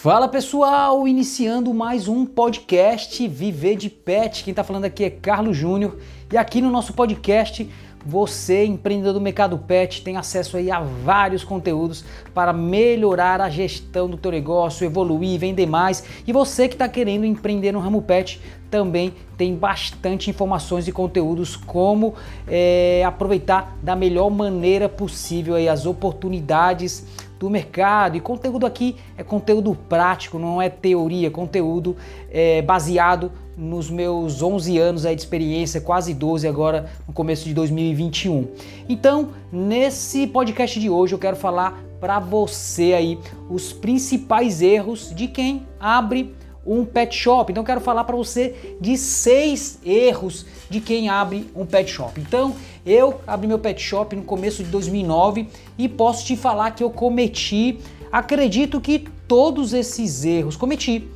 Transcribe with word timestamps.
Fala 0.00 0.28
pessoal, 0.28 1.08
iniciando 1.08 1.74
mais 1.74 2.06
um 2.06 2.24
podcast 2.24 3.26
Viver 3.26 3.74
de 3.74 3.90
Pet. 3.90 4.44
Quem 4.44 4.52
está 4.52 4.62
falando 4.62 4.84
aqui 4.84 5.02
é 5.02 5.10
Carlos 5.10 5.56
Júnior 5.56 5.98
e 6.32 6.36
aqui 6.36 6.60
no 6.60 6.70
nosso 6.70 6.92
podcast 6.92 7.68
você, 8.04 8.64
empreendedor 8.64 9.14
do 9.14 9.20
mercado 9.20 9.58
pet, 9.58 10.02
tem 10.02 10.16
acesso 10.16 10.56
aí 10.56 10.70
a 10.70 10.80
vários 10.80 11.44
conteúdos 11.44 12.04
para 12.32 12.52
melhorar 12.52 13.40
a 13.40 13.50
gestão 13.50 14.08
do 14.08 14.16
teu 14.16 14.30
negócio, 14.30 14.84
evoluir, 14.84 15.38
vender 15.38 15.66
mais. 15.66 16.04
E 16.26 16.32
você 16.32 16.68
que 16.68 16.74
está 16.74 16.88
querendo 16.88 17.24
empreender 17.24 17.72
no 17.72 17.80
ramo 17.80 18.00
pet, 18.02 18.40
também 18.70 19.14
tem 19.36 19.54
bastante 19.54 20.30
informações 20.30 20.86
e 20.86 20.92
conteúdos 20.92 21.56
como 21.56 22.14
é, 22.46 23.02
aproveitar 23.06 23.76
da 23.82 23.96
melhor 23.96 24.30
maneira 24.30 24.88
possível 24.88 25.54
aí 25.54 25.68
as 25.68 25.86
oportunidades 25.86 27.06
do 27.38 27.48
mercado. 27.48 28.16
E 28.16 28.20
conteúdo 28.20 28.66
aqui 28.66 28.96
é 29.16 29.22
conteúdo 29.22 29.74
prático, 29.88 30.38
não 30.38 30.60
é 30.60 30.68
teoria, 30.68 31.30
conteúdo 31.30 31.96
é, 32.30 32.62
baseado 32.62 33.32
nos 33.58 33.90
meus 33.90 34.40
11 34.40 34.78
anos 34.78 35.04
aí 35.04 35.16
de 35.16 35.20
experiência, 35.20 35.80
quase 35.80 36.14
12 36.14 36.46
agora 36.46 36.88
no 37.06 37.12
começo 37.12 37.44
de 37.44 37.52
2021. 37.52 38.46
Então, 38.88 39.30
nesse 39.50 40.28
podcast 40.28 40.78
de 40.78 40.88
hoje 40.88 41.14
eu 41.14 41.18
quero 41.18 41.36
falar 41.36 41.82
para 42.00 42.20
você 42.20 42.92
aí 42.92 43.18
os 43.50 43.72
principais 43.72 44.62
erros 44.62 45.12
de 45.12 45.26
quem 45.26 45.66
abre 45.80 46.32
um 46.64 46.84
pet 46.84 47.16
shop. 47.16 47.50
Então, 47.50 47.64
quero 47.64 47.80
falar 47.80 48.04
para 48.04 48.14
você 48.14 48.76
de 48.80 48.96
seis 48.96 49.80
erros 49.84 50.46
de 50.70 50.80
quem 50.80 51.08
abre 51.08 51.50
um 51.56 51.66
pet 51.66 51.90
shop. 51.90 52.20
Então, 52.20 52.54
eu 52.86 53.20
abri 53.26 53.48
meu 53.48 53.58
pet 53.58 53.82
shop 53.82 54.14
no 54.14 54.22
começo 54.22 54.62
de 54.62 54.70
2009 54.70 55.48
e 55.76 55.88
posso 55.88 56.24
te 56.24 56.36
falar 56.36 56.70
que 56.72 56.84
eu 56.84 56.90
cometi, 56.90 57.80
acredito 58.12 58.80
que 58.80 59.08
todos 59.26 59.72
esses 59.72 60.24
erros 60.24 60.56
cometi 60.56 61.08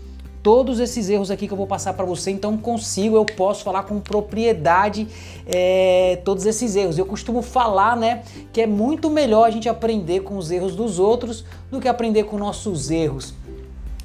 todos 0.43 0.81
esses 0.81 1.09
erros 1.09 1.31
aqui 1.31 1.47
que 1.47 1.53
eu 1.53 1.57
vou 1.57 1.67
passar 1.67 1.95
para 1.95 2.05
você, 2.05 2.31
então 2.31 2.57
consigo, 2.59 3.17
eu 3.17 3.25
posso 3.25 3.63
falar 3.63 3.85
com 3.85 4.01
propriedade 4.01 5.07
é, 5.47 6.21
todos 6.25 6.45
esses 6.45 6.75
erros. 6.75 6.99
Eu 6.99 7.07
costumo 7.07 7.43
falar, 7.43 7.97
né, 7.97 8.25
que 8.53 8.61
é 8.61 8.67
muito 8.67 9.09
melhor 9.09 9.47
a 9.47 9.51
gente 9.51 9.69
aprender 9.69 10.21
com 10.21 10.37
os 10.37 10.51
erros 10.51 10.75
dos 10.75 10.99
outros 10.99 11.45
do 11.71 11.81
que 11.81 11.89
aprender 11.89 12.25
com 12.25 12.37
nossos 12.37 12.91
erros. 12.91 13.35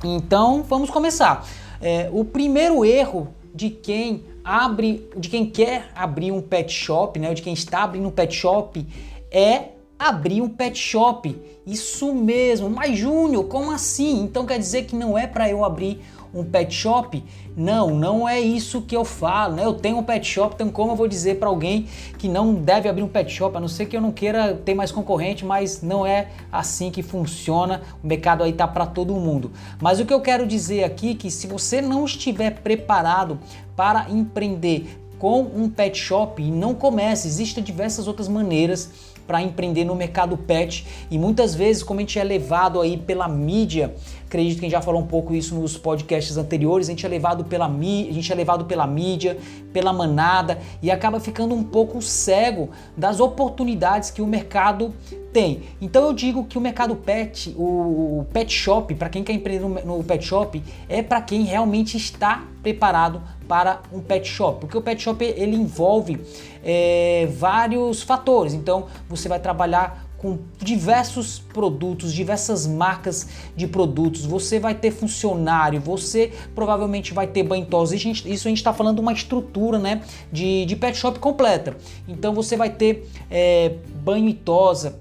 Então, 0.04 0.64
vamos 0.64 0.90
começar. 0.90 1.48
É, 1.82 2.10
o 2.12 2.24
primeiro 2.24 2.86
erro 2.86 3.30
de 3.54 3.72
quem 3.72 4.24
abre, 4.44 5.10
de 5.18 5.30
quem 5.30 5.46
quer 5.46 5.90
abrir 5.96 6.32
um 6.32 6.42
pet 6.42 6.72
shop, 6.72 7.20
né, 7.20 7.34
de 7.34 7.42
quem 7.42 7.54
está 7.54 7.84
abrindo 7.84 8.08
um 8.08 8.12
pet 8.12 8.34
shop, 8.34 8.86
é 9.32 9.70
abrir 9.98 10.42
um 10.42 10.50
pet 10.50 10.78
shop. 10.78 11.36
Isso 11.66 12.14
mesmo, 12.14 12.70
mas 12.70 12.98
Júnior, 12.98 13.46
como 13.46 13.72
assim? 13.72 14.22
Então 14.22 14.46
quer 14.46 14.58
dizer 14.58 14.86
que 14.86 14.96
não 14.96 15.18
é 15.18 15.28
para 15.28 15.50
eu 15.50 15.66
abrir 15.66 16.00
um 16.40 16.44
pet 16.44 16.74
shop? 16.74 17.24
Não, 17.56 17.90
não 17.90 18.28
é 18.28 18.40
isso 18.40 18.82
que 18.82 18.96
eu 18.96 19.04
falo, 19.04 19.56
né? 19.56 19.66
Eu 19.66 19.74
tenho 19.74 19.98
um 19.98 20.04
pet 20.04 20.26
shop, 20.28 20.56
então 20.56 20.70
como 20.70 20.92
eu 20.92 20.96
vou 20.96 21.08
dizer 21.08 21.40
para 21.40 21.50
alguém 21.50 21.88
que 22.18 22.28
não 22.28 22.54
deve 22.54 22.88
abrir 22.88 23.04
um 23.04 23.08
pet 23.08 23.32
shop, 23.32 23.56
a 23.58 23.60
não 23.60 23.68
ser 23.68 23.88
que 23.88 23.98
eu 23.98 24.02
não 24.02 24.12
queira 24.12 24.54
ter 24.54 24.74
mais 24.74 24.92
concorrente, 24.92 25.44
mas 25.44 25.82
não 25.82 26.06
é 26.06 26.30
assim 26.52 26.92
que 26.92 27.02
funciona. 27.02 27.82
O 28.04 28.08
mercado 28.08 28.44
aí 28.44 28.54
tá 28.54 28.68
para 28.68 28.86
todo 28.86 29.14
mundo. 29.16 29.52
Mas 29.82 30.00
o 30.00 30.06
que 30.06 30.14
eu 30.14 30.22
quero 30.22 30.46
dizer 30.46 30.84
aqui 30.84 31.12
é 31.12 31.16
que 31.16 31.32
se 31.32 31.48
você 31.48 31.82
não 31.82 32.06
estiver 32.06 32.62
preparado 32.62 33.40
para 33.76 34.10
empreender 34.10 35.00
com 35.18 35.42
um 35.42 35.70
pet 35.70 35.98
shop 35.98 36.42
e 36.42 36.52
não 36.52 36.74
comece, 36.74 37.28
existem 37.28 37.64
diversas 37.64 38.08
outras 38.08 38.28
maneiras 38.28 39.17
para 39.28 39.42
empreender 39.42 39.84
no 39.84 39.94
mercado 39.94 40.38
pet 40.38 40.88
e 41.12 41.20
muitas 41.20 41.54
vezes 41.54 41.84
como 41.84 42.00
a 42.00 42.02
gente 42.02 42.18
é 42.18 42.24
levado 42.24 42.80
aí 42.80 42.98
pela 42.98 43.28
mídia, 43.28 43.94
acredito 44.26 44.60
que 44.60 44.66
a 44.66 44.70
gente 44.70 44.72
já 44.72 44.82
falou 44.82 45.02
um 45.02 45.06
pouco 45.06 45.36
isso 45.36 45.54
nos 45.54 45.78
podcasts 45.78 46.38
anteriores, 46.38 46.88
a 46.88 46.92
gente 46.92 47.06
é 47.06 47.10
levado 47.10 47.44
pela 47.44 47.68
a 47.68 48.14
gente 48.14 48.32
é 48.32 48.36
levado 48.36 48.66
pela 48.66 48.88
mídia, 48.88 49.38
pela 49.74 49.92
manada 49.92 50.58
e 50.82 50.90
acaba 50.90 51.20
ficando 51.20 51.54
um 51.54 51.64
pouco 51.64 52.02
cego 52.02 52.70
das 52.96 53.20
oportunidades 53.20 54.10
que 54.10 54.22
o 54.22 54.28
mercado 54.28 54.94
tem. 55.34 55.64
Então 55.82 56.06
eu 56.06 56.14
digo 56.14 56.46
que 56.46 56.58
o 56.58 56.62
mercado 56.62 56.96
pet, 56.96 57.54
o 57.58 58.26
pet 58.34 58.52
shop, 58.52 58.96
para 58.96 59.10
quem 59.10 59.24
quer 59.24 59.34
empreender 59.34 59.86
no 59.86 60.04
pet 60.04 60.26
shop, 60.26 60.64
é 60.88 61.04
para 61.04 61.22
quem 61.22 61.44
realmente 61.44 61.98
está 61.98 62.44
preparado 62.64 63.22
para 63.48 63.82
um 63.92 64.00
pet 64.00 64.28
shop, 64.28 64.62
porque 64.62 64.78
o 64.78 64.82
pet 64.82 65.02
shop 65.02 65.24
ele 65.24 65.56
envolve 65.56 66.20
é, 66.64 67.28
vários 67.32 68.02
fatores. 68.02 68.54
Então 68.54 68.88
você 69.10 69.30
vai 69.30 69.40
trabalhar 69.40 70.08
com 70.18 70.40
diversos 70.58 71.40
produtos, 71.40 72.12
diversas 72.12 72.66
marcas 72.66 73.28
de 73.56 73.68
produtos. 73.68 74.26
Você 74.26 74.60
vai 74.60 74.74
ter 74.74 74.92
funcionário, 74.92 75.80
você 75.80 76.34
provavelmente 76.56 77.14
vai 77.14 77.28
ter 77.28 77.44
banho 77.44 77.66
tosa. 77.66 77.96
Isso 77.96 78.48
a 78.48 78.50
gente 78.50 78.58
está 78.58 78.74
falando 78.74 78.96
de 78.96 79.02
uma 79.02 79.14
estrutura 79.14 79.78
né, 79.78 80.02
de, 80.32 80.66
de 80.66 80.76
pet 80.76 80.98
shop 80.98 81.20
completa. 81.20 81.78
Então 82.08 82.34
você 82.34 82.58
vai 82.58 82.72
ter 82.72 83.08
é, 83.30 83.76
banho 84.04 84.28
e 84.28 84.34
tosa, 84.34 85.00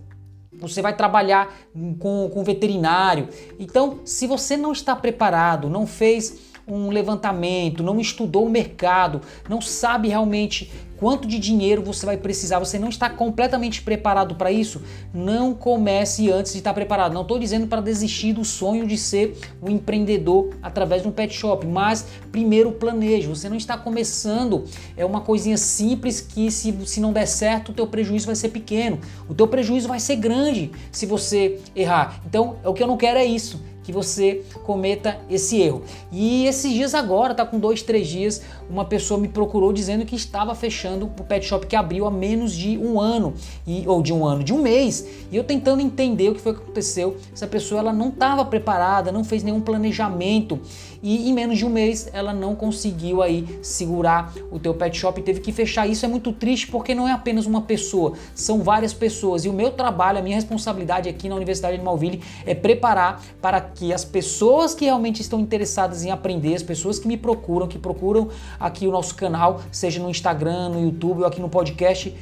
você 0.59 0.81
vai 0.81 0.95
trabalhar 0.95 1.55
com, 1.99 2.31
com 2.33 2.45
veterinário. 2.45 3.29
Então, 3.59 4.01
se 4.05 4.27
você 4.27 4.57
não 4.57 4.73
está 4.73 4.97
preparado, 4.97 5.69
não 5.69 5.87
fez 5.87 6.56
um 6.67 6.91
levantamento, 6.91 7.83
não 7.83 8.01
estudou 8.01 8.47
o 8.47 8.51
mercado, 8.51 9.21
não 9.49 9.61
sabe 9.61 10.09
realmente 10.09 10.71
quanto 10.97 11.29
de 11.29 11.39
dinheiro 11.39 11.83
você 11.83 12.07
vai 12.07 12.17
precisar, 12.17 12.59
você 12.59 12.79
não 12.79 12.89
está 12.89 13.09
completamente 13.09 13.83
preparado 13.83 14.35
para 14.35 14.51
isso, 14.51 14.83
não 15.13 15.55
comece 15.55 16.31
antes 16.31 16.53
de 16.53 16.59
estar 16.59 16.75
preparado. 16.75 17.13
Não 17.13 17.23
estou 17.23 17.39
dizendo 17.39 17.67
para 17.67 17.81
desistir 17.81 18.33
do 18.33 18.45
sonho 18.45 18.87
de 18.87 18.97
ser 18.97 19.39
um 19.63 19.71
empreendedor 19.71 20.51
através 20.63 21.03
de 21.03 21.09
um 21.09 21.13
pet 21.13 21.35
shop, 21.35 21.67
mas 21.67 22.07
primeiro 22.33 22.73
planeje. 22.73 23.27
Você 23.27 23.49
não 23.49 23.57
está 23.57 23.77
começando, 23.77 24.65
é 24.97 25.05
uma 25.05 25.21
coisinha 25.21 25.57
simples 25.57 26.21
que 26.21 26.51
se, 26.51 26.75
se 26.87 27.01
não 27.01 27.13
der 27.13 27.27
certo, 27.27 27.71
o 27.71 27.75
teu 27.75 27.87
prejuízo 27.87 28.27
vai 28.27 28.35
ser 28.35 28.49
pequeno, 28.49 28.99
o 29.29 29.35
teu 29.35 29.47
prejuízo 29.47 29.89
vai 29.89 30.01
ser 30.01 30.17
grande 30.17 30.73
se 30.91 31.07
você 31.07 31.61
errar. 31.75 32.21
Então, 32.27 32.57
o 32.65 32.73
que 32.73 32.83
eu 32.83 32.87
não 32.87 32.97
quero 32.97 33.19
é 33.19 33.25
isso 33.25 33.76
que 33.87 33.93
você 33.93 34.43
cometa 34.65 35.17
esse 35.31 35.61
erro. 35.61 35.85
E 36.11 36.45
esses 36.47 36.73
dias 36.73 36.93
agora, 36.93 37.37
tá 37.37 37.47
com 37.47 37.57
dois, 37.57 37.83
três 37.83 38.09
dias, 38.09 38.43
uma 38.69 38.85
pessoa 38.85 39.19
me 39.19 39.29
procurou 39.29 39.73
dizendo 39.73 40.05
que 40.05 40.17
estava 40.17 40.55
fechando 40.55 41.07
o 41.07 41.25
pet 41.25 41.47
shop 41.47 41.67
que 41.67 41.77
abriu 41.77 42.07
há 42.07 42.11
menos 42.11 42.53
de 42.53 42.77
um 42.79 43.01
ano, 43.01 43.35
e, 43.67 43.85
ou 43.87 44.03
de 44.03 44.13
um 44.13 44.25
ano, 44.25 44.43
de 44.43 44.53
um 44.53 44.61
mês. 44.61 45.07
E 45.31 45.37
eu 45.37 45.45
tentando 45.45 45.81
entender 45.81 46.31
o 46.31 46.35
que 46.35 46.41
foi 46.41 46.55
que 46.55 46.61
aconteceu. 46.61 47.17
Essa 47.33 47.47
pessoa 47.47 47.81
ela 47.81 47.93
não 47.93 48.09
estava 48.09 48.45
preparada, 48.45 49.13
não 49.13 49.25
fez 49.25 49.43
nenhum 49.43 49.61
planejamento 49.61 50.61
e 51.03 51.29
em 51.29 51.33
menos 51.33 51.59
de 51.59 51.65
um 51.65 51.69
mês 51.69 52.09
ela 52.13 52.33
não 52.33 52.55
conseguiu 52.55 53.23
aí 53.23 53.47
segurar 53.63 54.33
o 54.51 54.59
teu 54.59 54.75
pet 54.75 54.97
shop 54.97 55.21
e 55.21 55.23
teve 55.23 55.41
que 55.41 55.53
fechar. 55.53 55.87
Isso 55.87 56.05
é 56.05 56.09
muito 56.09 56.33
triste 56.33 56.67
porque 56.69 56.95
não 56.95 57.09
é 57.09 57.13
apenas 57.13 57.47
uma 57.47 57.63
pessoa, 57.63 58.15
são 58.35 58.61
várias 58.61 58.93
pessoas. 58.93 59.45
E 59.45 59.49
o 59.49 59.53
meu 59.53 59.71
trabalho, 59.71 60.19
a 60.19 60.23
minha 60.23 60.37
responsabilidade 60.37 61.09
aqui 61.09 61.29
na 61.29 61.37
Universidade 61.37 61.79
de 61.79 61.85
Malville 61.85 62.23
é 62.45 62.55
preparar 62.55 63.23
para 63.41 63.61
que 63.61 63.93
as 63.93 64.05
pessoas 64.05 64.75
que 64.75 64.85
realmente 64.85 65.21
estão 65.21 65.41
interessadas 65.41 66.05
em 66.05 66.11
aprender, 66.11 66.55
as 66.55 66.63
pessoas 66.63 66.99
que 66.99 67.07
me 67.07 67.17
procuram, 67.17 67.69
que 67.69 67.79
procuram 67.79 68.29
aqui 68.59 68.87
o 68.87 68.91
nosso 68.91 69.15
canal, 69.15 69.61
seja 69.71 70.01
no 70.01 70.11
Instagram, 70.11 70.71
no 70.71 70.81
YouTube 70.81 71.21
ou 71.21 71.27
aqui 71.27 71.41
no 71.41 71.49
podcast, 71.49 72.15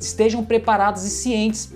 estejam 0.00 0.44
preparadas 0.44 1.04
e 1.04 1.10
cientes 1.10 1.72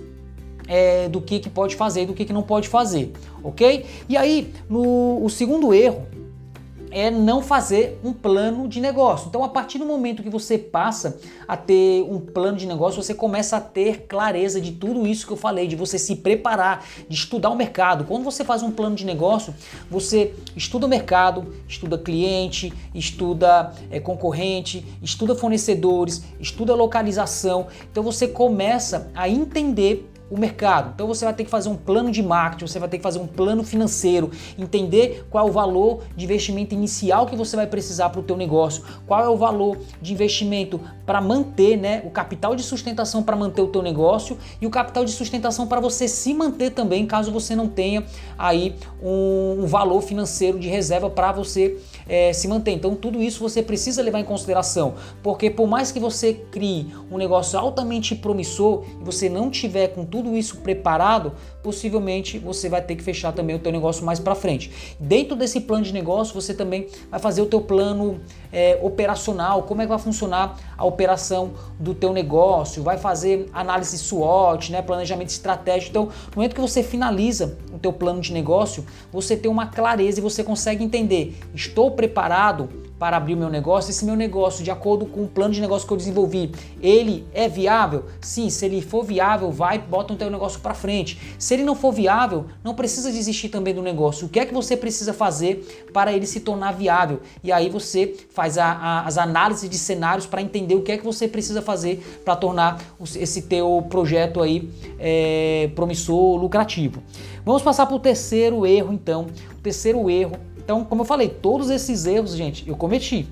é, 0.67 1.07
do 1.07 1.21
que, 1.21 1.39
que 1.39 1.49
pode 1.49 1.75
fazer 1.75 2.03
e 2.03 2.05
do 2.05 2.13
que, 2.13 2.25
que 2.25 2.33
não 2.33 2.43
pode 2.43 2.67
fazer, 2.67 3.13
ok? 3.43 3.85
E 4.09 4.17
aí, 4.17 4.53
no, 4.69 5.23
o 5.23 5.29
segundo 5.29 5.73
erro 5.73 6.05
é 6.91 7.11
não 7.11 7.41
fazer 7.41 7.99
um 8.03 8.13
plano 8.13 8.67
de 8.67 8.79
negócio. 8.79 9.27
Então, 9.27 9.43
a 9.43 9.49
partir 9.49 9.77
do 9.77 9.85
momento 9.85 10.23
que 10.23 10.29
você 10.29 10.57
passa 10.57 11.19
a 11.47 11.55
ter 11.55 12.03
um 12.03 12.19
plano 12.19 12.57
de 12.57 12.65
negócio, 12.65 13.01
você 13.01 13.13
começa 13.13 13.57
a 13.57 13.61
ter 13.61 14.05
clareza 14.07 14.59
de 14.59 14.71
tudo 14.71 15.05
isso 15.05 15.25
que 15.25 15.33
eu 15.33 15.37
falei, 15.37 15.67
de 15.67 15.75
você 15.75 15.97
se 15.97 16.15
preparar, 16.17 16.85
de 17.07 17.15
estudar 17.15 17.49
o 17.49 17.55
mercado. 17.55 18.05
Quando 18.05 18.23
você 18.23 18.43
faz 18.43 18.63
um 18.63 18.71
plano 18.71 18.95
de 18.95 19.05
negócio, 19.05 19.53
você 19.89 20.33
estuda 20.55 20.85
o 20.85 20.89
mercado, 20.89 21.53
estuda 21.67 21.97
cliente, 21.97 22.73
estuda 22.93 23.73
é, 23.89 23.99
concorrente, 23.99 24.85
estuda 25.01 25.35
fornecedores, 25.35 26.23
estuda 26.39 26.75
localização. 26.75 27.67
Então, 27.91 28.03
você 28.03 28.27
começa 28.27 29.09
a 29.13 29.29
entender 29.29 30.09
o 30.29 30.37
mercado. 30.37 30.91
Então 30.93 31.07
você 31.07 31.25
vai 31.25 31.33
ter 31.33 31.43
que 31.43 31.49
fazer 31.49 31.69
um 31.69 31.75
plano 31.75 32.11
de 32.11 32.21
marketing, 32.21 32.67
você 32.67 32.79
vai 32.79 32.89
ter 32.89 32.97
que 32.97 33.03
fazer 33.03 33.19
um 33.19 33.27
plano 33.27 33.63
financeiro, 33.63 34.31
entender 34.57 35.25
qual 35.29 35.47
é 35.47 35.49
o 35.49 35.53
valor 35.53 36.03
de 36.15 36.25
investimento 36.25 36.73
inicial 36.73 37.25
que 37.25 37.35
você 37.35 37.55
vai 37.55 37.67
precisar 37.67 38.09
para 38.09 38.19
o 38.19 38.23
teu 38.23 38.37
negócio, 38.37 38.83
qual 39.05 39.23
é 39.23 39.29
o 39.29 39.37
valor 39.37 39.77
de 40.01 40.13
investimento 40.13 40.79
para 41.05 41.21
manter, 41.21 41.77
né, 41.77 42.01
o 42.05 42.09
capital 42.09 42.55
de 42.55 42.63
sustentação 42.63 43.23
para 43.23 43.35
manter 43.35 43.61
o 43.61 43.67
teu 43.67 43.81
negócio 43.81 44.37
e 44.61 44.67
o 44.67 44.69
capital 44.69 45.05
de 45.05 45.11
sustentação 45.11 45.67
para 45.67 45.79
você 45.79 46.07
se 46.07 46.33
manter 46.33 46.71
também, 46.71 47.05
caso 47.05 47.31
você 47.31 47.55
não 47.55 47.67
tenha 47.67 48.03
aí 48.37 48.75
um, 49.01 49.63
um 49.63 49.65
valor 49.65 50.01
financeiro 50.01 50.59
de 50.59 50.67
reserva 50.67 51.09
para 51.09 51.31
você 51.31 51.77
é, 52.07 52.33
se 52.33 52.47
manter. 52.47 52.71
Então 52.71 52.95
tudo 52.95 53.21
isso 53.21 53.39
você 53.39 53.61
precisa 53.61 54.01
levar 54.01 54.19
em 54.19 54.23
consideração, 54.23 54.95
porque 55.21 55.49
por 55.49 55.67
mais 55.67 55.91
que 55.91 55.99
você 55.99 56.33
crie 56.33 56.87
um 57.11 57.17
negócio 57.17 57.57
altamente 57.57 58.15
promissor 58.15 58.83
e 58.99 59.03
você 59.03 59.29
não 59.29 59.49
tiver 59.49 59.89
com 59.89 60.05
tudo 60.05 60.35
isso 60.35 60.57
preparado, 60.57 61.33
possivelmente 61.67 62.39
você 62.39 62.69
vai 62.69 62.81
ter 62.81 62.95
que 62.95 63.03
fechar 63.03 63.33
também 63.33 63.53
o 63.53 63.59
teu 63.59 63.73
negócio 63.73 64.05
mais 64.05 64.21
para 64.21 64.33
frente. 64.33 64.95
Dentro 64.97 65.35
desse 65.35 65.59
plano 65.59 65.83
de 65.83 65.91
negócio, 65.91 66.33
você 66.33 66.53
também 66.53 66.87
vai 67.11 67.19
fazer 67.19 67.41
o 67.41 67.45
teu 67.45 67.59
plano 67.59 68.21
é, 68.53 68.79
operacional, 68.81 69.63
como 69.63 69.81
é 69.81 69.83
que 69.83 69.89
vai 69.89 69.99
funcionar 69.99 70.57
a 70.77 70.85
operação 70.85 71.51
do 71.77 71.93
teu 71.93 72.13
negócio, 72.13 72.81
vai 72.81 72.97
fazer 72.97 73.49
análise 73.51 73.97
SWOT, 73.97 74.71
né, 74.71 74.81
planejamento 74.81 75.27
estratégico. 75.27 75.89
Então, 75.89 76.05
no 76.05 76.37
momento 76.37 76.55
que 76.55 76.61
você 76.61 76.81
finaliza 76.81 77.57
o 77.73 77.77
teu 77.77 77.91
plano 77.91 78.21
de 78.21 78.31
negócio, 78.31 78.85
você 79.11 79.35
tem 79.35 79.51
uma 79.51 79.67
clareza 79.67 80.19
e 80.19 80.23
você 80.23 80.45
consegue 80.45 80.85
entender, 80.85 81.35
estou 81.53 81.91
preparado 81.91 82.69
para 82.99 83.17
abrir 83.17 83.35
o 83.35 83.37
meu 83.37 83.49
negócio, 83.49 83.91
esse 83.91 84.03
meu 84.03 84.15
negócio, 84.15 84.63
de 84.63 84.71
acordo 84.71 85.05
com 85.05 85.23
o 85.23 85.27
plano 85.27 85.53
de 85.53 85.61
negócio 85.61 85.87
que 85.87 85.93
eu 85.93 85.97
desenvolvi, 85.97 86.51
ele 86.81 87.27
é 87.33 87.47
viável? 87.47 88.05
Sim, 88.19 88.49
se 88.49 88.65
ele 88.65 88.81
for 88.81 89.03
viável, 89.03 89.51
vai, 89.51 89.77
bota 89.77 90.13
o 90.13 90.15
teu 90.15 90.29
negócio 90.29 90.59
para 90.59 90.73
frente. 90.73 91.35
Se 91.37 91.53
ele 91.57 91.65
não 91.65 91.75
for 91.75 91.91
viável, 91.91 92.45
não 92.63 92.73
precisa 92.73 93.11
desistir 93.11 93.49
também 93.49 93.73
do 93.73 93.81
negócio. 93.81 94.27
O 94.27 94.29
que 94.29 94.39
é 94.39 94.45
que 94.45 94.53
você 94.53 94.77
precisa 94.77 95.13
fazer 95.13 95.87
para 95.91 96.13
ele 96.13 96.25
se 96.25 96.39
tornar 96.39 96.71
viável? 96.71 97.21
E 97.43 97.51
aí 97.51 97.69
você 97.69 98.15
faz 98.29 98.57
a, 98.57 98.65
a, 98.65 99.01
as 99.05 99.17
análises 99.17 99.69
de 99.69 99.77
cenários 99.77 100.25
para 100.25 100.41
entender 100.41 100.75
o 100.75 100.81
que 100.81 100.91
é 100.91 100.97
que 100.97 101.05
você 101.05 101.27
precisa 101.27 101.61
fazer 101.61 102.21
para 102.23 102.35
tornar 102.35 102.81
esse 103.15 103.43
teu 103.43 103.85
projeto 103.89 104.41
aí 104.41 104.69
é, 104.99 105.69
promissor, 105.75 106.39
lucrativo. 106.39 107.01
Vamos 107.43 107.61
passar 107.61 107.85
para 107.85 107.95
o 107.95 107.99
terceiro 107.99 108.65
erro, 108.65 108.93
então. 108.93 109.27
O 109.57 109.61
terceiro 109.61 110.09
erro 110.09 110.37
então, 110.67 110.83
como 110.83 111.03
eu 111.03 111.05
falei, 111.05 111.29
todos 111.29 111.69
esses 111.69 112.05
erros, 112.05 112.35
gente, 112.35 112.67
eu 112.67 112.75
cometi. 112.75 113.25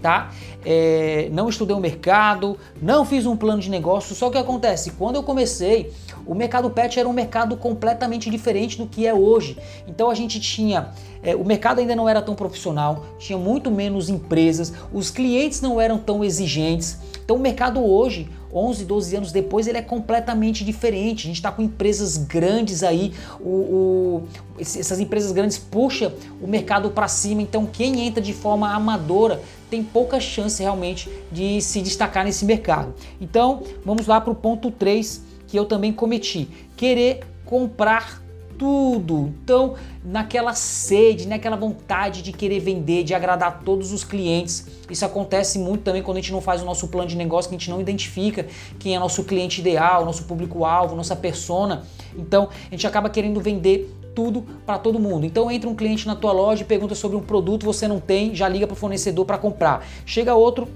Tá? 0.00 0.30
É, 0.64 1.28
não 1.32 1.48
estudei 1.48 1.74
o 1.74 1.80
mercado, 1.80 2.56
não 2.80 3.04
fiz 3.04 3.26
um 3.26 3.36
plano 3.36 3.60
de 3.60 3.68
negócio. 3.68 4.14
Só 4.14 4.30
que 4.30 4.38
acontece, 4.38 4.92
quando 4.92 5.16
eu 5.16 5.24
comecei, 5.24 5.92
o 6.30 6.34
mercado 6.36 6.70
pet 6.70 6.96
era 6.96 7.08
um 7.08 7.12
mercado 7.12 7.56
completamente 7.56 8.30
diferente 8.30 8.78
do 8.78 8.86
que 8.86 9.04
é 9.04 9.12
hoje. 9.12 9.58
Então 9.88 10.08
a 10.08 10.14
gente 10.14 10.38
tinha, 10.38 10.90
é, 11.24 11.34
o 11.34 11.44
mercado 11.44 11.80
ainda 11.80 11.96
não 11.96 12.08
era 12.08 12.22
tão 12.22 12.36
profissional, 12.36 13.04
tinha 13.18 13.36
muito 13.36 13.68
menos 13.68 14.08
empresas, 14.08 14.72
os 14.92 15.10
clientes 15.10 15.60
não 15.60 15.80
eram 15.80 15.98
tão 15.98 16.22
exigentes. 16.22 16.98
Então 17.24 17.34
o 17.34 17.40
mercado 17.40 17.84
hoje 17.84 18.28
11, 18.54 18.84
12 18.84 19.16
anos 19.16 19.32
depois, 19.32 19.66
ele 19.66 19.78
é 19.78 19.82
completamente 19.82 20.64
diferente. 20.64 21.24
A 21.24 21.26
gente 21.26 21.36
está 21.36 21.50
com 21.50 21.62
empresas 21.62 22.16
grandes 22.16 22.84
aí, 22.84 23.12
o, 23.40 23.48
o, 23.48 24.22
essas 24.56 25.00
empresas 25.00 25.32
grandes 25.32 25.58
puxam 25.58 26.12
o 26.40 26.46
mercado 26.46 26.90
para 26.90 27.08
cima, 27.08 27.42
então 27.42 27.66
quem 27.66 28.06
entra 28.06 28.22
de 28.22 28.32
forma 28.32 28.72
amadora 28.72 29.42
tem 29.68 29.82
pouca 29.82 30.20
chance 30.20 30.62
realmente 30.62 31.10
de 31.32 31.60
se 31.60 31.82
destacar 31.82 32.24
nesse 32.24 32.44
mercado. 32.44 32.94
Então, 33.20 33.64
vamos 33.84 34.06
lá 34.06 34.20
para 34.20 34.32
o 34.32 34.34
ponto 34.34 34.70
3 34.70 35.29
que 35.50 35.58
eu 35.58 35.64
também 35.64 35.92
cometi: 35.92 36.48
querer 36.76 37.20
comprar 37.44 38.22
tudo. 38.56 39.32
Então, 39.42 39.74
naquela 40.04 40.54
sede, 40.54 41.26
naquela 41.26 41.56
vontade 41.56 42.22
de 42.22 42.30
querer 42.30 42.60
vender, 42.60 43.02
de 43.04 43.14
agradar 43.14 43.62
todos 43.64 43.90
os 43.90 44.04
clientes. 44.04 44.66
Isso 44.88 45.04
acontece 45.04 45.58
muito 45.58 45.82
também 45.82 46.02
quando 46.02 46.18
a 46.18 46.20
gente 46.20 46.32
não 46.32 46.42
faz 46.42 46.60
o 46.62 46.64
nosso 46.64 46.88
plano 46.88 47.08
de 47.08 47.16
negócio, 47.16 47.48
que 47.48 47.56
a 47.56 47.58
gente 47.58 47.70
não 47.70 47.80
identifica 47.80 48.46
quem 48.78 48.94
é 48.94 48.98
nosso 48.98 49.24
cliente 49.24 49.60
ideal, 49.60 50.04
nosso 50.04 50.24
público-alvo, 50.24 50.94
nossa 50.94 51.16
persona. 51.16 51.84
Então, 52.14 52.50
a 52.68 52.74
gente 52.74 52.86
acaba 52.86 53.08
querendo 53.08 53.40
vender 53.40 53.96
tudo 54.14 54.42
para 54.66 54.78
todo 54.78 54.98
mundo. 54.98 55.24
Então 55.24 55.50
entra 55.50 55.70
um 55.70 55.74
cliente 55.74 56.06
na 56.06 56.14
tua 56.16 56.32
loja 56.32 56.62
e 56.62 56.64
pergunta 56.64 56.94
sobre 56.94 57.16
um 57.16 57.20
produto, 57.20 57.64
você 57.64 57.86
não 57.86 58.00
tem, 58.00 58.34
já 58.34 58.48
liga 58.48 58.66
para 58.66 58.74
o 58.74 58.76
fornecedor 58.76 59.24
para 59.24 59.38
comprar. 59.38 59.86
Chega 60.04 60.34
outro 60.34 60.68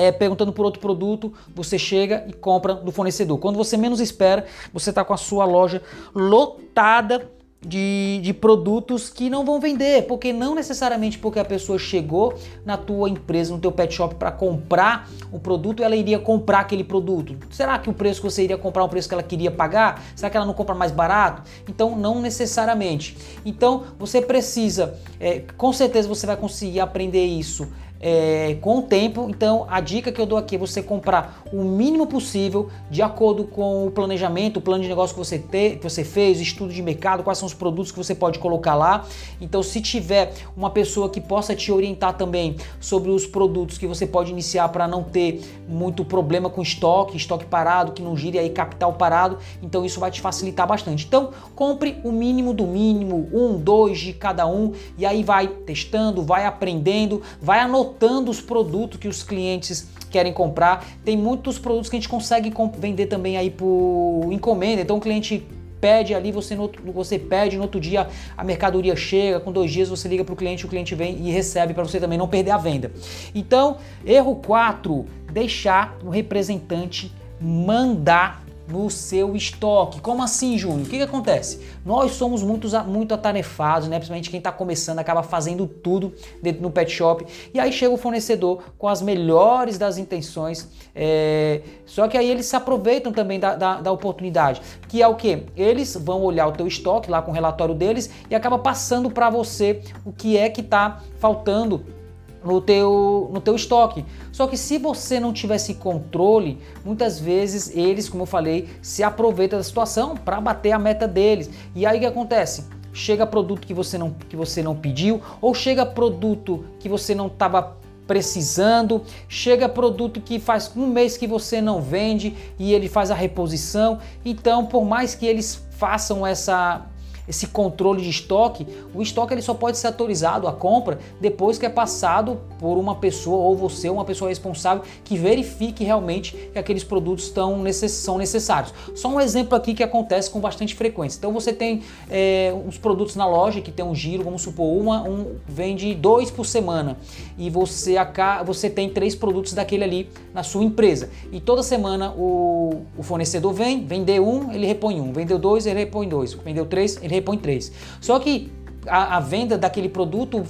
é, 0.00 0.10
perguntando 0.10 0.52
por 0.52 0.64
outro 0.64 0.80
produto, 0.80 1.32
você 1.54 1.78
chega 1.78 2.24
e 2.26 2.32
compra 2.32 2.74
do 2.74 2.90
fornecedor. 2.90 3.38
Quando 3.38 3.56
você 3.56 3.76
menos 3.76 4.00
espera, 4.00 4.46
você 4.72 4.90
está 4.90 5.04
com 5.04 5.12
a 5.12 5.18
sua 5.18 5.44
loja 5.44 5.82
lotada 6.14 7.30
de, 7.62 8.20
de, 8.22 8.32
produtos 8.32 9.10
que 9.10 9.28
não 9.28 9.44
vão 9.44 9.60
vender, 9.60 10.06
porque 10.06 10.32
não 10.32 10.54
necessariamente 10.54 11.18
porque 11.18 11.38
a 11.38 11.44
pessoa 11.44 11.78
chegou 11.78 12.34
na 12.64 12.78
tua 12.78 13.10
empresa, 13.10 13.52
no 13.52 13.60
teu 13.60 13.70
pet 13.70 13.92
shop 13.92 14.14
para 14.14 14.32
comprar 14.32 15.06
o 15.30 15.38
produto, 15.38 15.82
ela 15.82 15.94
iria 15.94 16.18
comprar 16.18 16.60
aquele 16.60 16.82
produto. 16.82 17.36
Será 17.50 17.78
que 17.78 17.90
o 17.90 17.92
preço 17.92 18.22
que 18.22 18.30
você 18.30 18.44
iria 18.44 18.56
comprar 18.56 18.82
é 18.82 18.86
o 18.86 18.88
preço 18.88 19.08
que 19.08 19.14
ela 19.14 19.22
queria 19.22 19.50
pagar? 19.50 20.02
Será 20.16 20.30
que 20.30 20.36
ela 20.38 20.46
não 20.46 20.54
compra 20.54 20.74
mais 20.74 20.90
barato? 20.90 21.42
Então 21.68 21.94
não 21.96 22.18
necessariamente. 22.22 23.14
Então 23.44 23.84
você 23.98 24.22
precisa, 24.22 24.98
é, 25.18 25.40
com 25.58 25.70
certeza 25.70 26.08
você 26.08 26.26
vai 26.26 26.38
conseguir 26.38 26.80
aprender 26.80 27.26
isso 27.26 27.68
é, 28.00 28.56
com 28.60 28.78
o 28.78 28.82
tempo. 28.82 29.28
Então, 29.28 29.66
a 29.68 29.80
dica 29.80 30.10
que 30.10 30.20
eu 30.20 30.26
dou 30.26 30.38
aqui 30.38 30.56
é 30.56 30.58
você 30.58 30.82
comprar 30.82 31.42
o 31.52 31.62
mínimo 31.62 32.06
possível 32.06 32.70
de 32.90 33.02
acordo 33.02 33.44
com 33.44 33.86
o 33.86 33.90
planejamento, 33.90 34.56
o 34.56 34.60
plano 34.60 34.82
de 34.82 34.88
negócio 34.88 35.14
que 35.14 35.18
você, 35.18 35.38
que 35.38 35.82
você 35.82 36.02
fez, 36.02 36.40
estudo 36.40 36.72
de 36.72 36.82
mercado, 36.82 37.22
quais 37.22 37.38
são 37.38 37.46
os 37.46 37.54
produtos 37.54 37.92
que 37.92 37.98
você 37.98 38.14
pode 38.14 38.38
colocar 38.38 38.74
lá. 38.74 39.04
Então, 39.40 39.62
se 39.62 39.80
tiver 39.80 40.32
uma 40.56 40.70
pessoa 40.70 41.10
que 41.10 41.20
possa 41.20 41.54
te 41.54 41.70
orientar 41.70 42.16
também 42.16 42.56
sobre 42.80 43.10
os 43.10 43.26
produtos 43.26 43.76
que 43.76 43.86
você 43.86 44.06
pode 44.06 44.30
iniciar 44.30 44.68
para 44.70 44.88
não 44.88 45.02
ter 45.02 45.42
muito 45.68 46.04
problema 46.04 46.48
com 46.48 46.62
estoque, 46.62 47.16
estoque 47.16 47.44
parado, 47.44 47.92
que 47.92 48.02
não 48.02 48.16
gire 48.16 48.38
aí 48.38 48.50
capital 48.50 48.94
parado, 48.94 49.38
então 49.62 49.84
isso 49.84 50.00
vai 50.00 50.10
te 50.10 50.20
facilitar 50.20 50.66
bastante. 50.66 51.04
Então, 51.06 51.30
compre 51.54 52.00
o 52.02 52.12
mínimo 52.12 52.54
do 52.54 52.66
mínimo, 52.66 53.28
um, 53.32 53.58
dois 53.58 53.98
de 53.98 54.12
cada 54.12 54.46
um, 54.46 54.72
e 54.96 55.04
aí 55.04 55.22
vai 55.22 55.46
testando, 55.48 56.22
vai 56.22 56.46
aprendendo, 56.46 57.20
vai 57.40 57.60
anotando 57.60 57.89
anotando 57.90 58.30
os 58.30 58.40
produtos 58.40 58.98
que 58.98 59.08
os 59.08 59.22
clientes 59.22 59.88
querem 60.10 60.32
comprar. 60.32 60.84
Tem 61.04 61.16
muitos 61.16 61.58
produtos 61.58 61.90
que 61.90 61.96
a 61.96 61.98
gente 61.98 62.08
consegue 62.08 62.52
vender 62.78 63.06
também 63.06 63.36
aí 63.36 63.50
por 63.50 64.28
encomenda. 64.30 64.80
Então 64.80 64.96
o 64.96 65.00
cliente 65.00 65.46
pede 65.80 66.14
ali, 66.14 66.30
você, 66.30 66.54
no, 66.54 66.70
você 66.92 67.18
pede, 67.18 67.56
no 67.56 67.62
outro 67.62 67.80
dia 67.80 68.06
a 68.36 68.44
mercadoria 68.44 68.94
chega, 68.94 69.40
com 69.40 69.50
dois 69.50 69.72
dias 69.72 69.88
você 69.88 70.08
liga 70.08 70.22
para 70.24 70.32
o 70.32 70.36
cliente, 70.36 70.66
o 70.66 70.68
cliente 70.68 70.94
vem 70.94 71.16
e 71.16 71.30
recebe 71.30 71.72
para 71.72 71.82
você 71.82 71.98
também 71.98 72.18
não 72.18 72.28
perder 72.28 72.50
a 72.50 72.58
venda. 72.58 72.92
Então, 73.34 73.78
erro 74.04 74.36
4, 74.36 75.06
deixar 75.32 75.96
o 76.04 76.10
representante 76.10 77.12
mandar 77.40 78.39
no 78.70 78.88
seu 78.90 79.34
estoque. 79.34 80.00
Como 80.00 80.22
assim, 80.22 80.56
Júnior? 80.56 80.86
O 80.86 80.90
que, 80.90 80.96
que 80.96 81.02
acontece? 81.02 81.60
Nós 81.84 82.12
somos 82.12 82.42
muito, 82.42 82.68
muito 82.86 83.12
atarefados, 83.14 83.88
né? 83.88 83.96
Principalmente 83.96 84.30
quem 84.30 84.38
está 84.38 84.52
começando 84.52 84.98
acaba 84.98 85.22
fazendo 85.22 85.66
tudo 85.66 86.14
dentro 86.42 86.62
no 86.62 86.70
pet 86.70 86.90
shop. 86.90 87.26
E 87.52 87.58
aí 87.58 87.72
chega 87.72 87.92
o 87.92 87.96
fornecedor 87.96 88.62
com 88.78 88.88
as 88.88 89.02
melhores 89.02 89.76
das 89.78 89.98
intenções. 89.98 90.68
É... 90.94 91.62
Só 91.84 92.06
que 92.08 92.16
aí 92.16 92.30
eles 92.30 92.46
se 92.46 92.56
aproveitam 92.56 93.12
também 93.12 93.40
da, 93.40 93.54
da, 93.54 93.80
da 93.80 93.92
oportunidade. 93.92 94.60
Que 94.88 95.02
é 95.02 95.08
o 95.08 95.14
que? 95.14 95.44
Eles 95.56 95.96
vão 95.96 96.22
olhar 96.22 96.46
o 96.46 96.52
teu 96.52 96.66
estoque 96.66 97.10
lá 97.10 97.20
com 97.22 97.30
o 97.30 97.34
relatório 97.34 97.74
deles 97.74 98.10
e 98.30 98.34
acaba 98.34 98.58
passando 98.58 99.10
para 99.10 99.28
você 99.30 99.82
o 100.04 100.12
que 100.12 100.36
é 100.36 100.48
que 100.48 100.60
está 100.60 101.00
faltando 101.18 101.99
no 102.44 102.60
teu, 102.60 103.30
no 103.32 103.40
teu 103.40 103.54
estoque. 103.54 104.04
Só 104.32 104.46
que 104.46 104.56
se 104.56 104.78
você 104.78 105.20
não 105.20 105.32
tivesse 105.32 105.74
controle, 105.74 106.58
muitas 106.84 107.18
vezes 107.18 107.74
eles, 107.76 108.08
como 108.08 108.22
eu 108.22 108.26
falei, 108.26 108.68
se 108.82 109.02
aproveitam 109.02 109.58
da 109.58 109.62
situação 109.62 110.16
para 110.16 110.40
bater 110.40 110.72
a 110.72 110.78
meta 110.78 111.06
deles. 111.06 111.50
E 111.74 111.84
aí 111.84 111.98
o 111.98 112.00
que 112.00 112.06
acontece? 112.06 112.64
Chega 112.92 113.26
produto 113.26 113.66
que 113.66 113.74
você 113.74 113.96
não, 113.96 114.10
que 114.28 114.36
você 114.36 114.62
não 114.62 114.74
pediu, 114.74 115.20
ou 115.40 115.54
chega 115.54 115.86
produto 115.86 116.64
que 116.80 116.88
você 116.88 117.14
não 117.14 117.28
estava 117.28 117.78
precisando, 118.06 119.02
chega 119.28 119.68
produto 119.68 120.20
que 120.20 120.40
faz 120.40 120.72
um 120.74 120.88
mês 120.88 121.16
que 121.16 121.28
você 121.28 121.60
não 121.60 121.80
vende 121.80 122.34
e 122.58 122.74
ele 122.74 122.88
faz 122.88 123.08
a 123.08 123.14
reposição. 123.14 124.00
Então, 124.24 124.66
por 124.66 124.84
mais 124.84 125.14
que 125.14 125.24
eles 125.26 125.62
façam 125.70 126.26
essa 126.26 126.86
esse 127.28 127.46
controle 127.46 128.02
de 128.02 128.10
estoque, 128.10 128.66
o 128.94 129.02
estoque 129.02 129.34
ele 129.34 129.42
só 129.42 129.54
pode 129.54 129.78
ser 129.78 129.86
autorizado 129.86 130.46
a 130.48 130.52
compra 130.52 130.98
depois 131.20 131.58
que 131.58 131.66
é 131.66 131.68
passado 131.68 132.40
por 132.58 132.76
uma 132.76 132.96
pessoa 132.96 133.38
ou 133.38 133.56
você, 133.56 133.88
uma 133.88 134.04
pessoa 134.04 134.28
responsável 134.28 134.82
que 135.04 135.16
verifique 135.16 135.84
realmente 135.84 136.36
que 136.52 136.58
aqueles 136.58 136.84
produtos 136.84 137.26
estão 137.26 137.64
são 137.88 138.18
necessários. 138.18 138.72
Só 138.94 139.08
um 139.08 139.20
exemplo 139.20 139.56
aqui 139.56 139.74
que 139.74 139.82
acontece 139.82 140.30
com 140.30 140.40
bastante 140.40 140.74
frequência. 140.74 141.18
Então 141.18 141.32
você 141.32 141.52
tem 141.52 141.82
é, 142.08 142.52
uns 142.66 142.78
produtos 142.78 143.16
na 143.16 143.26
loja 143.26 143.60
que 143.60 143.70
tem 143.70 143.84
um 143.84 143.94
giro, 143.94 144.24
vamos 144.24 144.42
supor, 144.42 144.76
uma 144.76 145.02
um, 145.02 145.36
vende 145.46 145.94
dois 145.94 146.30
por 146.30 146.46
semana 146.46 146.96
e 147.38 147.48
você 147.48 147.96
acá, 147.96 148.42
você 148.42 148.68
tem 148.68 148.88
três 148.90 149.14
produtos 149.14 149.52
daquele 149.52 149.84
ali 149.84 150.08
na 150.34 150.42
sua 150.42 150.64
empresa 150.64 151.10
e 151.32 151.40
toda 151.40 151.62
semana 151.62 152.12
o, 152.16 152.82
o 152.96 153.02
fornecedor 153.02 153.52
vem, 153.52 153.84
vendeu 153.84 154.26
um, 154.26 154.52
ele 154.52 154.66
repõe 154.66 155.00
um, 155.00 155.12
vendeu 155.12 155.38
dois, 155.38 155.66
ele 155.66 155.80
repõe 155.80 156.08
dois, 156.08 156.34
vendeu 156.34 156.66
três, 156.66 156.96
ele 157.02 157.14
repõe 157.14 157.19
3. 157.22 157.72
Só 158.00 158.18
que 158.18 158.50
a, 158.86 159.16
a 159.16 159.20
venda 159.20 159.58
daquele 159.58 159.88
produto 159.88 160.44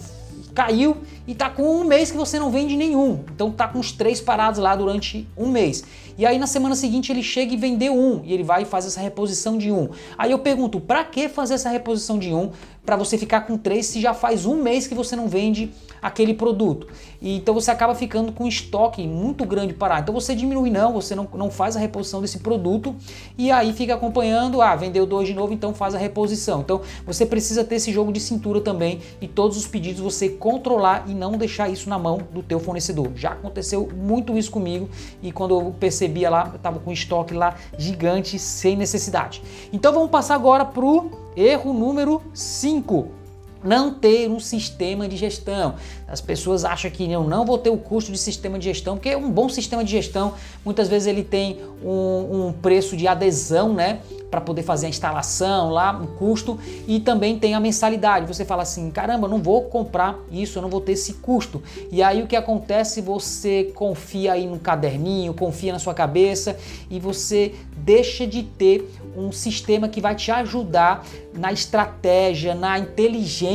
caiu 0.54 0.96
e 1.26 1.34
tá 1.34 1.48
com 1.48 1.62
um 1.62 1.84
mês 1.84 2.10
que 2.10 2.16
você 2.16 2.38
não 2.38 2.50
vende 2.50 2.76
nenhum. 2.76 3.24
Então 3.34 3.50
tá 3.50 3.68
com 3.68 3.78
os 3.78 3.92
três 3.92 4.20
parados 4.20 4.58
lá 4.58 4.74
durante 4.74 5.28
um 5.36 5.48
mês. 5.48 5.84
E 6.18 6.26
aí 6.26 6.38
na 6.38 6.46
semana 6.46 6.74
seguinte 6.74 7.10
ele 7.10 7.22
chega 7.22 7.54
e 7.54 7.56
vendeu 7.56 7.94
um 7.94 8.22
e 8.24 8.32
ele 8.32 8.42
vai 8.42 8.62
e 8.62 8.64
faz 8.64 8.86
essa 8.86 9.00
reposição 9.00 9.56
de 9.56 9.72
um. 9.72 9.88
Aí 10.18 10.30
eu 10.32 10.38
pergunto, 10.38 10.80
para 10.80 11.04
que 11.04 11.28
fazer 11.28 11.54
essa 11.54 11.70
reposição 11.70 12.18
de 12.18 12.32
um 12.32 12.50
para 12.84 12.96
você 12.96 13.16
ficar 13.16 13.42
com 13.42 13.56
três 13.56 13.86
se 13.86 14.00
já 14.00 14.12
faz 14.12 14.46
um 14.46 14.62
mês 14.62 14.86
que 14.86 14.94
você 14.94 15.14
não 15.14 15.28
vende 15.28 15.70
aquele 16.02 16.34
produto? 16.34 16.88
E 17.22 17.36
então 17.36 17.54
você 17.54 17.70
acaba 17.70 17.94
ficando 17.94 18.32
com 18.32 18.46
estoque 18.46 19.06
muito 19.06 19.44
grande 19.44 19.72
parado. 19.72 20.02
Então 20.02 20.14
você 20.14 20.34
diminui 20.34 20.70
não, 20.70 20.92
você 20.92 21.14
não, 21.14 21.28
não 21.34 21.50
faz 21.50 21.76
a 21.76 21.80
reposição 21.80 22.20
desse 22.20 22.40
produto 22.40 22.94
e 23.38 23.50
aí 23.50 23.72
fica 23.72 23.94
acompanhando, 23.94 24.60
ah, 24.60 24.74
vendeu 24.76 25.06
dois 25.06 25.26
de 25.28 25.34
novo, 25.34 25.52
então 25.52 25.72
faz 25.72 25.94
a 25.94 25.98
reposição. 25.98 26.60
Então 26.60 26.80
você 27.06 27.24
precisa 27.24 27.64
ter 27.64 27.76
esse 27.76 27.92
jogo 27.92 28.12
de 28.12 28.20
cintura 28.20 28.60
também 28.60 29.00
e 29.20 29.28
todos 29.28 29.56
os 29.56 29.66
pedidos 29.66 30.00
você 30.00 30.28
controlar 30.28 31.08
e 31.10 31.14
não 31.14 31.32
deixar 31.32 31.68
isso 31.68 31.88
na 31.88 31.98
mão 31.98 32.20
do 32.32 32.42
teu 32.42 32.60
fornecedor. 32.60 33.10
Já 33.16 33.30
aconteceu 33.32 33.88
muito 33.94 34.36
isso 34.38 34.50
comigo 34.50 34.88
e 35.22 35.32
quando 35.32 35.58
eu 35.58 35.74
percebia 35.78 36.30
lá, 36.30 36.48
eu 36.50 36.56
estava 36.56 36.78
com 36.78 36.92
estoque 36.92 37.34
lá 37.34 37.56
gigante 37.76 38.38
sem 38.38 38.76
necessidade. 38.76 39.42
Então 39.72 39.92
vamos 39.92 40.10
passar 40.10 40.34
agora 40.34 40.64
para 40.64 40.84
o 40.84 41.10
erro 41.36 41.72
número 41.72 42.22
5 42.32 43.19
não 43.62 43.92
ter 43.92 44.28
um 44.28 44.40
sistema 44.40 45.06
de 45.08 45.16
gestão. 45.16 45.74
As 46.08 46.20
pessoas 46.20 46.64
acham 46.64 46.90
que 46.90 47.10
eu 47.10 47.24
não 47.24 47.44
vou 47.44 47.58
ter 47.58 47.70
o 47.70 47.76
custo 47.76 48.10
de 48.10 48.18
sistema 48.18 48.58
de 48.58 48.64
gestão, 48.64 48.96
porque 48.96 49.14
um 49.14 49.30
bom 49.30 49.48
sistema 49.48 49.84
de 49.84 49.90
gestão, 49.90 50.34
muitas 50.64 50.88
vezes 50.88 51.06
ele 51.06 51.22
tem 51.22 51.60
um, 51.84 52.48
um 52.48 52.52
preço 52.52 52.96
de 52.96 53.06
adesão, 53.06 53.72
né? 53.72 54.00
Para 54.30 54.40
poder 54.40 54.62
fazer 54.62 54.86
a 54.86 54.88
instalação 54.88 55.70
lá, 55.70 55.92
um 55.92 56.06
custo, 56.06 56.58
e 56.86 57.00
também 57.00 57.38
tem 57.38 57.54
a 57.54 57.60
mensalidade. 57.60 58.26
Você 58.26 58.44
fala 58.44 58.62
assim: 58.62 58.90
caramba, 58.90 59.26
não 59.26 59.42
vou 59.42 59.62
comprar 59.62 60.16
isso, 60.30 60.58
eu 60.58 60.62
não 60.62 60.68
vou 60.68 60.80
ter 60.80 60.92
esse 60.92 61.14
custo. 61.14 61.62
E 61.90 62.02
aí 62.02 62.22
o 62.22 62.28
que 62.28 62.36
acontece? 62.36 63.00
Você 63.00 63.72
confia 63.74 64.34
aí 64.34 64.46
no 64.46 64.58
caderninho, 64.58 65.34
confia 65.34 65.72
na 65.72 65.80
sua 65.80 65.94
cabeça 65.94 66.56
e 66.88 67.00
você 67.00 67.54
deixa 67.76 68.24
de 68.24 68.44
ter 68.44 68.88
um 69.16 69.32
sistema 69.32 69.88
que 69.88 70.00
vai 70.00 70.14
te 70.14 70.30
ajudar 70.30 71.04
na 71.34 71.52
estratégia, 71.52 72.54
na 72.54 72.78
inteligência 72.78 73.49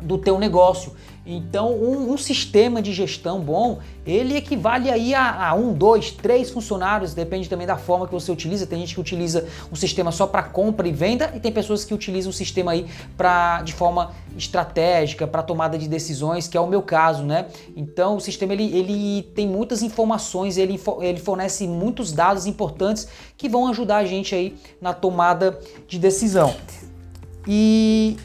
do 0.00 0.18
teu 0.18 0.38
negócio. 0.38 0.92
Então, 1.30 1.74
um, 1.74 2.14
um, 2.14 2.16
sistema 2.16 2.80
de 2.80 2.90
gestão 2.90 3.38
bom, 3.38 3.80
ele 4.06 4.34
equivale 4.34 4.90
aí 4.90 5.14
a, 5.14 5.48
a, 5.48 5.54
um, 5.54 5.74
dois, 5.74 6.10
três 6.10 6.48
funcionários, 6.48 7.12
depende 7.12 7.50
também 7.50 7.66
da 7.66 7.76
forma 7.76 8.06
que 8.06 8.14
você 8.14 8.32
utiliza. 8.32 8.66
Tem 8.66 8.78
gente 8.78 8.94
que 8.94 9.00
utiliza 9.00 9.46
um 9.70 9.76
sistema 9.76 10.10
só 10.10 10.26
para 10.26 10.42
compra 10.42 10.88
e 10.88 10.92
venda 10.92 11.30
e 11.36 11.40
tem 11.40 11.52
pessoas 11.52 11.84
que 11.84 11.92
utilizam 11.92 12.30
o 12.30 12.32
sistema 12.32 12.72
aí 12.72 12.86
para 13.14 13.60
de 13.60 13.74
forma 13.74 14.12
estratégica, 14.38 15.26
para 15.26 15.42
tomada 15.42 15.76
de 15.76 15.86
decisões, 15.86 16.48
que 16.48 16.56
é 16.56 16.60
o 16.60 16.66
meu 16.66 16.80
caso, 16.80 17.22
né? 17.22 17.48
Então, 17.76 18.16
o 18.16 18.20
sistema 18.20 18.54
ele, 18.54 18.74
ele 18.74 19.22
tem 19.34 19.46
muitas 19.46 19.82
informações, 19.82 20.56
ele, 20.56 20.80
ele 21.02 21.20
fornece 21.20 21.68
muitos 21.68 22.10
dados 22.10 22.46
importantes 22.46 23.06
que 23.36 23.50
vão 23.50 23.68
ajudar 23.68 23.98
a 23.98 24.04
gente 24.06 24.34
aí 24.34 24.56
na 24.80 24.94
tomada 24.94 25.58
de 25.86 25.98
decisão. 25.98 26.54
E 27.46 28.16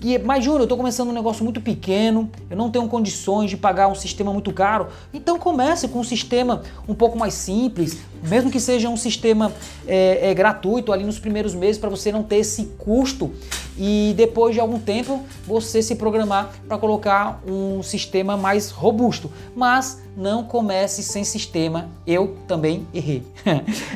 e, 0.00 0.16
mas 0.18 0.44
Júnior, 0.44 0.60
eu 0.60 0.64
estou 0.64 0.78
começando 0.78 1.08
um 1.08 1.12
negócio 1.12 1.42
muito 1.42 1.60
pequeno, 1.60 2.30
eu 2.48 2.56
não 2.56 2.70
tenho 2.70 2.86
condições 2.88 3.50
de 3.50 3.56
pagar 3.56 3.88
um 3.88 3.94
sistema 3.94 4.32
muito 4.32 4.52
caro. 4.52 4.88
Então 5.12 5.38
comece 5.38 5.88
com 5.88 5.98
um 5.98 6.04
sistema 6.04 6.62
um 6.88 6.94
pouco 6.94 7.18
mais 7.18 7.34
simples, 7.34 7.98
mesmo 8.22 8.50
que 8.50 8.60
seja 8.60 8.88
um 8.88 8.96
sistema 8.96 9.52
é, 9.86 10.30
é, 10.30 10.34
gratuito 10.34 10.92
ali 10.92 11.04
nos 11.04 11.18
primeiros 11.18 11.54
meses 11.54 11.78
para 11.78 11.90
você 11.90 12.12
não 12.12 12.22
ter 12.22 12.36
esse 12.36 12.64
custo 12.78 13.32
e 13.76 14.12
depois 14.16 14.54
de 14.54 14.60
algum 14.60 14.78
tempo 14.78 15.24
você 15.46 15.82
se 15.82 15.94
programar 15.94 16.52
para 16.66 16.78
colocar 16.78 17.40
um 17.46 17.82
sistema 17.82 18.36
mais 18.36 18.70
robusto. 18.70 19.30
Mas 19.54 20.00
não 20.16 20.42
comece 20.42 21.02
sem 21.02 21.22
sistema, 21.22 21.88
eu 22.06 22.36
também 22.46 22.86
errei. 22.92 23.22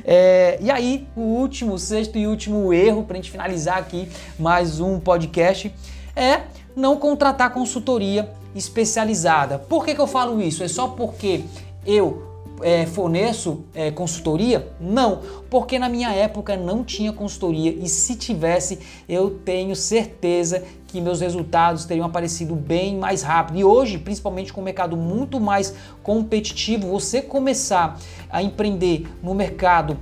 é, 0.05 0.59
e 0.63 0.71
aí, 0.71 1.07
o 1.17 1.21
último, 1.21 1.79
sexto 1.79 2.17
e 2.17 2.27
último 2.27 2.73
erro 2.73 3.03
para 3.03 3.15
a 3.15 3.21
gente 3.21 3.31
finalizar 3.31 3.79
aqui 3.79 4.09
mais 4.39 4.79
um 4.79 5.01
podcast 5.01 5.73
é 6.15 6.43
não 6.75 6.97
contratar 6.97 7.53
consultoria 7.53 8.31
especializada. 8.55 9.59
Por 9.59 9.85
que, 9.85 9.95
que 9.95 10.01
eu 10.01 10.07
falo 10.07 10.41
isso? 10.41 10.63
É 10.63 10.69
só 10.69 10.89
porque 10.89 11.45
eu 11.87 12.31
é, 12.61 12.87
forneço 12.87 13.65
é, 13.75 13.91
consultoria? 13.91 14.69
Não, 14.81 15.21
porque 15.51 15.79
na 15.79 15.89
minha 15.89 16.11
época 16.13 16.57
não 16.57 16.85
tinha 16.85 17.13
consultoria 17.13 17.71
e 17.71 17.89
se 17.89 18.15
tivesse, 18.15 18.79
eu 19.09 19.31
tenho 19.31 19.75
certeza 19.75 20.63
que 20.87 21.01
meus 21.01 21.21
resultados 21.21 21.87
teriam 21.87 22.07
aparecido 22.07 22.55
bem 22.55 22.99
mais 22.99 23.23
rápido. 23.23 23.59
E 23.59 23.65
hoje, 23.65 23.99
principalmente 23.99 24.53
com 24.53 24.61
o 24.61 24.65
mercado 24.65 24.97
muito 24.97 25.41
mais 25.41 25.75
competitivo, 26.03 26.89
você 26.89 27.23
começar 27.23 27.99
a 28.31 28.43
empreender 28.43 29.07
no 29.23 29.35
mercado 29.35 29.97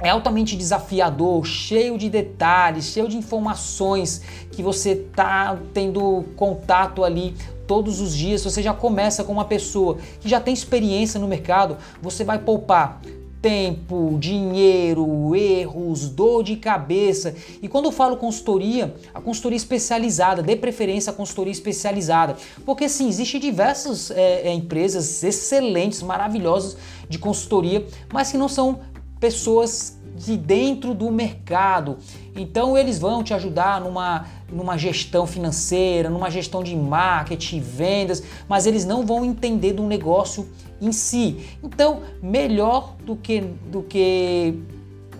é 0.00 0.08
altamente 0.08 0.56
desafiador, 0.56 1.44
cheio 1.44 1.98
de 1.98 2.08
detalhes, 2.08 2.86
cheio 2.86 3.08
de 3.08 3.16
informações 3.16 4.22
que 4.50 4.62
você 4.62 4.96
tá 4.96 5.58
tendo 5.74 6.24
contato 6.36 7.04
ali 7.04 7.34
todos 7.66 8.00
os 8.00 8.16
dias. 8.16 8.42
Você 8.42 8.62
já 8.62 8.74
começa 8.74 9.22
com 9.22 9.32
uma 9.32 9.44
pessoa 9.44 9.98
que 10.20 10.28
já 10.28 10.40
tem 10.40 10.54
experiência 10.54 11.20
no 11.20 11.28
mercado, 11.28 11.76
você 12.02 12.24
vai 12.24 12.38
poupar 12.38 13.00
tempo, 13.40 14.18
dinheiro, 14.18 15.34
erros, 15.34 16.08
dor 16.08 16.42
de 16.42 16.56
cabeça. 16.56 17.34
E 17.62 17.68
quando 17.68 17.86
eu 17.86 17.92
falo 17.92 18.16
consultoria, 18.16 18.94
a 19.14 19.20
consultoria 19.20 19.56
especializada, 19.56 20.42
dê 20.42 20.56
preferência 20.56 21.10
à 21.10 21.14
consultoria 21.14 21.52
especializada. 21.52 22.36
Porque 22.66 22.88
sim, 22.88 23.08
existem 23.08 23.40
diversas 23.40 24.10
é, 24.10 24.52
empresas 24.52 25.22
excelentes, 25.22 26.02
maravilhosas 26.02 26.76
de 27.08 27.18
consultoria, 27.18 27.86
mas 28.12 28.30
que 28.30 28.38
não 28.38 28.48
são 28.48 28.80
pessoas 29.20 30.00
de 30.16 30.36
dentro 30.36 30.94
do 30.94 31.10
mercado. 31.10 31.98
Então 32.34 32.76
eles 32.76 32.98
vão 32.98 33.22
te 33.22 33.32
ajudar 33.32 33.80
numa, 33.80 34.26
numa 34.50 34.76
gestão 34.76 35.26
financeira, 35.26 36.10
numa 36.10 36.30
gestão 36.30 36.62
de 36.62 36.74
marketing, 36.74 37.60
vendas, 37.60 38.22
mas 38.48 38.66
eles 38.66 38.84
não 38.84 39.06
vão 39.06 39.24
entender 39.24 39.72
do 39.72 39.84
negócio 39.84 40.48
em 40.80 40.92
si. 40.92 41.46
Então, 41.62 42.00
melhor 42.22 42.96
do 43.04 43.14
que, 43.14 43.40
do 43.40 43.82
que 43.82 44.58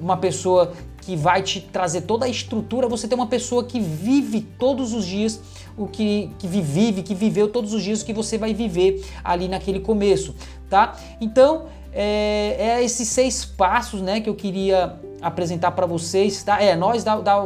uma 0.00 0.16
pessoa 0.16 0.72
que 1.02 1.16
vai 1.16 1.42
te 1.42 1.60
trazer 1.60 2.02
toda 2.02 2.26
a 2.26 2.28
estrutura, 2.28 2.88
você 2.88 3.08
tem 3.08 3.16
uma 3.16 3.26
pessoa 3.26 3.64
que 3.64 3.80
vive 3.80 4.40
todos 4.40 4.92
os 4.92 5.04
dias 5.04 5.40
o 5.76 5.86
que, 5.86 6.30
que 6.38 6.46
vive, 6.46 7.02
que 7.02 7.14
viveu 7.14 7.48
todos 7.48 7.72
os 7.72 7.82
dias 7.82 8.02
o 8.02 8.04
que 8.04 8.12
você 8.12 8.36
vai 8.36 8.52
viver 8.52 9.02
ali 9.24 9.48
naquele 9.48 9.80
começo, 9.80 10.34
tá? 10.68 10.98
Então, 11.20 11.66
é, 11.92 12.56
é 12.58 12.84
esses 12.84 13.08
seis 13.08 13.44
passos 13.44 14.00
né, 14.00 14.20
que 14.20 14.28
eu 14.28 14.34
queria 14.34 14.98
apresentar 15.20 15.72
para 15.72 15.86
vocês. 15.86 16.42
Tá? 16.42 16.62
É, 16.62 16.74
nós 16.76 17.04
da, 17.04 17.20
da, 17.20 17.42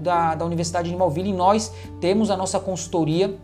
da, 0.00 0.34
da 0.34 0.44
Universidade 0.44 0.90
de 0.90 0.96
Malville, 0.96 1.32
nós 1.32 1.72
temos 2.00 2.30
a 2.30 2.36
nossa 2.36 2.58
consultoria 2.58 3.38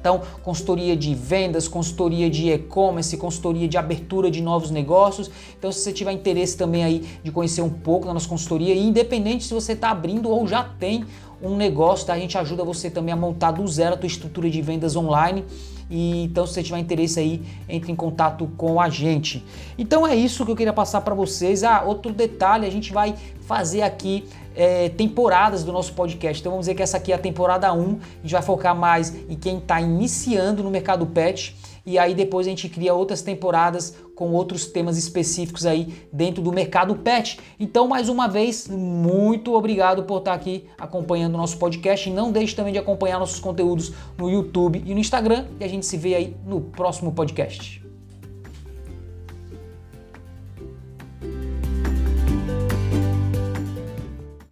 então, 0.00 0.22
consultoria 0.42 0.96
de 0.96 1.14
vendas, 1.14 1.68
consultoria 1.68 2.30
de 2.30 2.50
e-commerce, 2.50 3.16
consultoria 3.18 3.68
de 3.68 3.76
abertura 3.76 4.30
de 4.30 4.40
novos 4.40 4.70
negócios. 4.70 5.30
Então, 5.58 5.70
se 5.70 5.80
você 5.80 5.92
tiver 5.92 6.12
interesse 6.12 6.56
também 6.56 6.82
aí 6.82 7.06
de 7.22 7.30
conhecer 7.30 7.60
um 7.60 7.68
pouco 7.68 8.06
da 8.06 8.14
nossa 8.14 8.28
consultoria, 8.28 8.74
independente 8.74 9.44
se 9.44 9.52
você 9.52 9.72
está 9.72 9.90
abrindo 9.90 10.30
ou 10.30 10.46
já 10.46 10.64
tem 10.64 11.04
um 11.42 11.54
negócio, 11.54 12.06
tá? 12.06 12.14
a 12.14 12.18
gente 12.18 12.36
ajuda 12.38 12.64
você 12.64 12.90
também 12.90 13.12
a 13.12 13.16
montar 13.16 13.50
do 13.50 13.66
zero 13.68 13.94
a 13.94 13.98
tua 13.98 14.06
estrutura 14.06 14.48
de 14.48 14.62
vendas 14.62 14.96
online. 14.96 15.44
E 15.90 16.22
então, 16.22 16.46
se 16.46 16.54
você 16.54 16.62
tiver 16.62 16.78
interesse 16.78 17.18
aí, 17.18 17.42
entre 17.68 17.90
em 17.90 17.96
contato 17.96 18.48
com 18.56 18.80
a 18.80 18.88
gente. 18.88 19.44
Então 19.76 20.06
é 20.06 20.14
isso 20.14 20.44
que 20.44 20.50
eu 20.50 20.56
queria 20.56 20.72
passar 20.72 21.00
para 21.00 21.14
vocês. 21.14 21.64
Ah, 21.64 21.82
outro 21.84 22.12
detalhe, 22.12 22.66
a 22.66 22.70
gente 22.70 22.92
vai 22.92 23.14
fazer 23.40 23.82
aqui 23.82 24.24
é, 24.54 24.88
temporadas 24.90 25.64
do 25.64 25.72
nosso 25.72 25.92
podcast. 25.92 26.40
Então 26.40 26.52
vamos 26.52 26.66
dizer 26.66 26.74
que 26.74 26.82
essa 26.82 26.96
aqui 26.96 27.12
é 27.12 27.16
a 27.16 27.18
temporada 27.18 27.72
1. 27.72 27.78
A 27.78 27.82
gente 28.22 28.32
vai 28.32 28.42
focar 28.42 28.74
mais 28.74 29.14
em 29.28 29.34
quem 29.34 29.58
está 29.58 29.80
iniciando 29.80 30.62
no 30.62 30.70
mercado 30.70 31.04
pet. 31.06 31.56
E 31.84 31.98
aí 31.98 32.14
depois 32.14 32.46
a 32.46 32.50
gente 32.50 32.68
cria 32.68 32.94
outras 32.94 33.22
temporadas 33.22 33.96
com 34.14 34.32
outros 34.32 34.66
temas 34.66 34.98
específicos 34.98 35.64
aí 35.64 35.94
dentro 36.12 36.42
do 36.42 36.52
mercado 36.52 36.94
pet. 36.94 37.40
Então, 37.58 37.88
mais 37.88 38.08
uma 38.08 38.28
vez, 38.28 38.68
muito 38.68 39.54
obrigado 39.54 40.02
por 40.02 40.18
estar 40.18 40.34
aqui 40.34 40.66
acompanhando 40.78 41.34
o 41.34 41.38
nosso 41.38 41.56
podcast. 41.58 42.08
E 42.08 42.12
não 42.12 42.30
deixe 42.30 42.54
também 42.54 42.72
de 42.72 42.78
acompanhar 42.78 43.18
nossos 43.18 43.40
conteúdos 43.40 43.92
no 44.18 44.28
YouTube 44.28 44.82
e 44.84 44.92
no 44.92 45.00
Instagram. 45.00 45.46
E 45.58 45.64
a 45.64 45.68
gente 45.68 45.86
se 45.86 45.96
vê 45.96 46.14
aí 46.14 46.36
no 46.46 46.60
próximo 46.60 47.12
podcast. 47.12 47.79